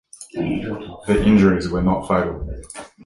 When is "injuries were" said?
1.23-1.83